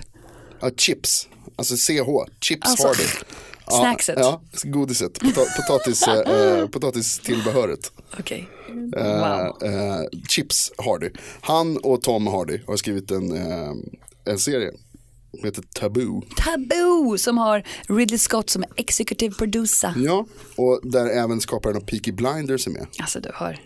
[0.62, 3.04] Ja, chips, alltså CH, Chips Alltså, Hardy.
[3.68, 4.16] Ja, snackset.
[4.20, 7.92] Ja, godiset, Pota potatis, eh, potatistillbehöret.
[8.20, 8.50] Okej.
[8.98, 9.64] Eh, Wow.
[9.64, 11.10] eh, Chips Hardy.
[11.42, 13.72] Han och Tom Hardy har skrivit en, eh,
[14.26, 14.72] en serie
[15.32, 16.22] som heter Taboo.
[16.38, 19.94] Taboo som har Ridley Scott som är executive producer.
[19.98, 22.88] Ja, och där även skaparen av Peaky Blinders är med.
[23.00, 23.60] Alltså du hör.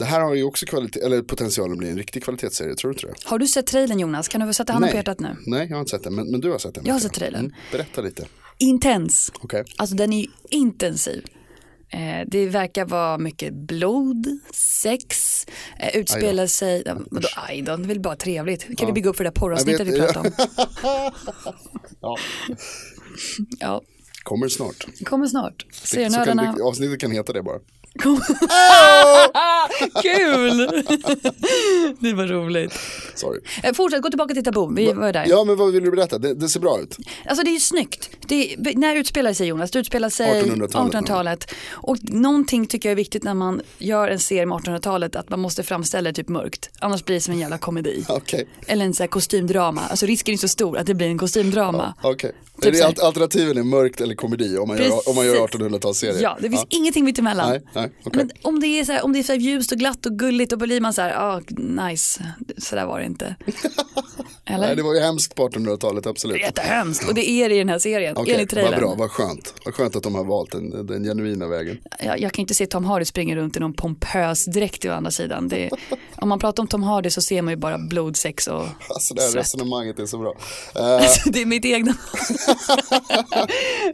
[0.00, 2.94] Det här har ju också kvalitet, eller potential att bli en riktig kvalitetsserie, tror du
[2.94, 3.28] inte det?
[3.28, 4.28] Har du sett trailern Jonas?
[4.28, 5.36] Kan du få sätta handen på hjärtat nu?
[5.46, 6.84] Nej, jag har inte sett den, men, men du har sett den.
[6.86, 7.54] Jag har sett trailern.
[7.72, 8.26] berätta lite.
[8.58, 9.32] Intens.
[9.40, 9.64] Okej.
[9.76, 11.24] Alltså den är ju intensiv.
[11.92, 14.26] Eh, det verkar vara mycket blod,
[14.82, 15.46] sex,
[15.80, 18.78] eh, utspelar sig, ja, vadå aj då, det är väl bara trevligt.
[18.78, 20.32] Kan vi bygga upp för det där porravsnittet vi pratade om?
[22.00, 22.16] Ja.
[23.60, 23.82] Ja,
[24.22, 24.86] Kommer snart.
[25.04, 25.66] kommer snart.
[25.72, 26.56] Serienördarna.
[26.62, 27.58] avsnittet kan heta det bara.
[30.02, 30.56] Kul!
[32.00, 32.72] det var roligt.
[33.14, 33.40] Sorry.
[33.62, 35.24] Eh, Fortsätt, gå tillbaka till Taboo, vi var där.
[35.28, 36.18] Ja, men vad vill du berätta?
[36.18, 36.96] Det, det ser bra ut.
[37.26, 38.10] Alltså det är ju snyggt.
[38.28, 39.70] Det är, när utspelar sig Jonas?
[39.70, 41.54] Det utspelar sig 1800-talet, 1800-talet.
[41.72, 45.40] Och någonting tycker jag är viktigt när man gör en serie med 1800-talet att man
[45.40, 46.70] måste framställa det typ mörkt.
[46.78, 48.04] Annars blir det som en jävla komedi.
[48.08, 48.48] Okej.
[48.66, 49.80] Eller en sån här kostymdrama.
[49.80, 51.94] Alltså risken är så stor att det blir en kostymdrama.
[52.02, 52.32] Okej.
[52.60, 55.46] Typ Är det så alternativen är mörkt eller komedi om man gör, om man gör
[55.46, 55.60] Precis.
[55.60, 56.22] 1800-talsserie?
[56.22, 57.50] Ja, det finns ingenting mitt emellan.
[57.50, 58.24] Nej, nej, okej.
[58.24, 60.50] Men om det är så här, om det är så ljust och glatt och gulligt
[60.50, 61.40] då blir man så här, ah,
[61.88, 62.24] nice,
[62.58, 63.36] så där var det inte.
[64.44, 64.66] Eller?
[64.66, 66.36] Nej, det var ju hemskt på 1800-talet, absolut.
[66.36, 68.80] Det är jättehemskt och det är det i den här serien, Okej, enligt vad trailern.
[68.80, 69.54] bra, vad skönt.
[69.64, 71.78] Vad skönt att de har valt den, den genuina vägen.
[72.04, 75.10] jag, jag kan inte se Tom Hardy springa runt i någon pompös dräkt å andra
[75.10, 75.48] sidan.
[75.48, 75.70] Det,
[76.16, 79.14] om man pratar om Tom Hardy så ser man ju bara blod, sex och Alltså
[79.14, 79.40] det här svett.
[79.40, 80.34] resonemanget är så bra.
[80.76, 81.94] Eh, Alltså, det är mitt egna.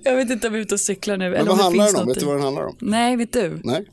[0.03, 1.31] jag vet inte om jag är ute och cyklar nu.
[1.31, 2.07] men eller vad om det handlar den om?
[2.09, 2.77] Vet du vad den handlar om?
[2.79, 3.61] Nej, vet du?
[3.65, 3.86] Nej?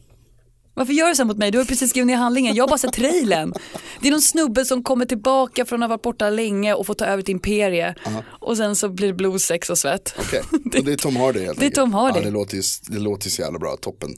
[0.73, 1.51] Varför gör du så mot mig?
[1.51, 2.55] Du har precis skrivit ner handlingen.
[2.55, 3.53] Jag har bara sett trailern.
[4.01, 6.93] Det är någon snubbe som kommer tillbaka från att ha varit borta länge och får
[6.93, 7.95] ta över ett imperie.
[8.25, 10.15] Och sen så blir det blod, sex och svett.
[10.19, 10.41] Okej,
[10.79, 11.69] och det är Tom Hardy helt Det är.
[11.69, 12.19] Tom Hardy.
[12.19, 14.09] Ja, det, låter ju, det låter ju så jävla bra, toppen.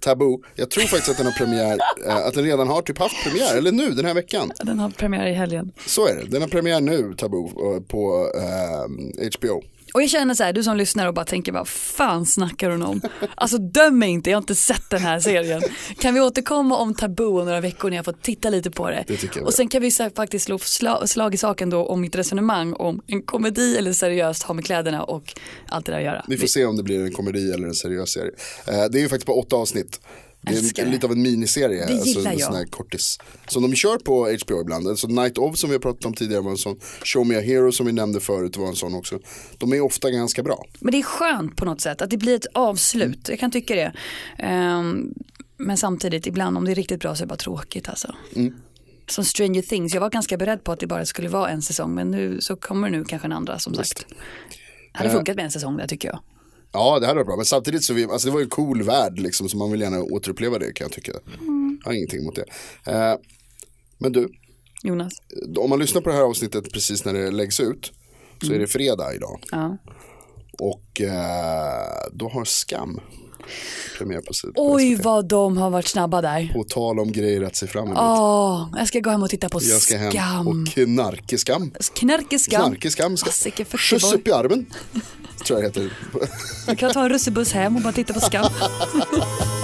[0.00, 3.24] Taboo, jag tror faktiskt att den har premiär, eh, att den redan har typ haft
[3.24, 4.52] premiär, eller nu den här veckan.
[4.64, 5.72] Den har premiär i helgen.
[5.86, 9.62] Så är det, den har premiär nu, Taboo, eh, på eh, HBO.
[9.94, 12.82] Och jag känner så här, du som lyssnar och bara tänker vad fan snackar hon
[12.82, 13.00] om?
[13.34, 15.62] Alltså döm mig inte, jag har inte sett den här serien.
[15.98, 19.04] Kan vi återkomma om Taboo om några veckor när jag får titta lite på det?
[19.08, 22.16] Det och sen kan vi så faktiskt slå sla, slag i saken då om mitt
[22.16, 25.34] resonemang om en komedi eller seriöst har med kläderna och
[25.68, 26.24] allt det där att göra.
[26.28, 28.32] Vi får se om det blir en komedi eller en seriös serie.
[28.68, 30.00] Eh, det är ju faktiskt bara åtta avsnitt.
[30.46, 30.90] Det är det.
[30.90, 32.52] lite av en miniserie, Det alltså gillar en jag.
[32.52, 33.18] här kortis.
[33.48, 34.88] Som de kör på HBO ibland.
[34.88, 36.76] Alltså Night of som vi har pratat om tidigare var en sån.
[37.04, 39.18] Show Me A Hero som vi nämnde förut var en sån också.
[39.58, 40.64] De är ofta ganska bra.
[40.80, 43.74] Men det är skönt på något sätt att det blir ett avslut, jag kan tycka
[43.74, 43.92] det.
[44.38, 45.14] Ehm,
[45.56, 48.14] men samtidigt ibland om det är riktigt bra så är det bara tråkigt alltså.
[48.36, 48.54] Mm.
[49.06, 51.94] Som Stranger Things, jag var ganska beredd på att det bara skulle vara en säsong
[51.94, 54.06] men nu så kommer nu kanske en andra som sagt.
[54.08, 55.16] Det hade Eh.
[55.16, 56.18] funkat med en säsong där tycker jag.
[56.74, 57.36] Ja, det här var bra.
[57.36, 59.48] Men samtidigt så, vi, alltså det var ju en cool värld liksom.
[59.48, 61.12] Så man vill gärna återuppleva det kan jag tycka.
[61.12, 62.44] Jag har ingenting emot det.
[62.92, 63.16] Eh,
[63.98, 64.28] men du,
[64.82, 65.12] Jonas.
[65.58, 67.92] om man lyssnar på det här avsnittet precis när det läggs ut.
[68.42, 69.40] Så är det fredag idag.
[69.50, 69.78] Ja.
[70.58, 73.00] Och eh, då har Skam
[73.98, 74.52] premiär på sidan.
[74.56, 76.52] Oj vad de har varit snabba där.
[76.52, 77.98] På tal om grejer att se fram emot.
[78.00, 80.48] Åh, jag ska gå hem och titta på Jag ska hem Skam.
[80.48, 81.70] och knarkeskam.
[81.94, 82.62] Knarkeskam.
[82.66, 84.66] Knarkeskam ska Ah, skjuts upp i armen.
[85.46, 85.92] Tror jag heter.
[86.66, 88.44] Jag kan ta en russebuss hem och bara titta på Skam.